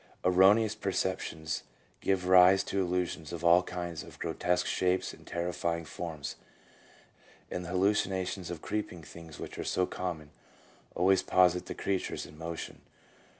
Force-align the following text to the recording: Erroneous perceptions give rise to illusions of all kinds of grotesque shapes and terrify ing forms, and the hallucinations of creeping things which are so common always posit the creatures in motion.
Erroneous 0.25 0.73
perceptions 0.73 1.61
give 1.99 2.25
rise 2.25 2.63
to 2.63 2.81
illusions 2.81 3.31
of 3.31 3.45
all 3.45 3.61
kinds 3.61 4.01
of 4.01 4.17
grotesque 4.17 4.65
shapes 4.65 5.13
and 5.13 5.27
terrify 5.27 5.77
ing 5.77 5.85
forms, 5.85 6.37
and 7.51 7.65
the 7.65 7.69
hallucinations 7.69 8.49
of 8.49 8.63
creeping 8.63 9.03
things 9.03 9.37
which 9.39 9.59
are 9.59 9.63
so 9.63 9.85
common 9.85 10.31
always 10.95 11.21
posit 11.21 11.67
the 11.67 11.75
creatures 11.75 12.25
in 12.25 12.35
motion. 12.35 12.81